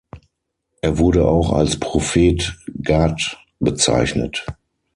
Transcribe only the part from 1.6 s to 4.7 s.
"Prophet Gad" bezeichnet.